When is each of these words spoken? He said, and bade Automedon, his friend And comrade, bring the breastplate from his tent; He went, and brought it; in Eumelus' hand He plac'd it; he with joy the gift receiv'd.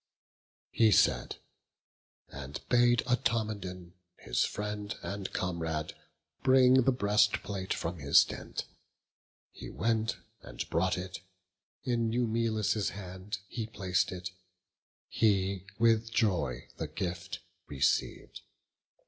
He 0.71 0.89
said, 0.89 1.35
and 2.29 2.59
bade 2.69 3.03
Automedon, 3.05 3.93
his 4.17 4.43
friend 4.43 4.95
And 5.03 5.31
comrade, 5.31 5.93
bring 6.41 6.85
the 6.85 6.91
breastplate 6.91 7.71
from 7.71 7.99
his 7.99 8.23
tent; 8.25 8.65
He 9.51 9.69
went, 9.69 10.17
and 10.41 10.67
brought 10.71 10.97
it; 10.97 11.19
in 11.83 12.11
Eumelus' 12.11 12.89
hand 12.89 13.37
He 13.47 13.67
plac'd 13.67 14.11
it; 14.11 14.31
he 15.07 15.65
with 15.77 16.11
joy 16.11 16.67
the 16.77 16.87
gift 16.87 17.37
receiv'd. 17.69 18.41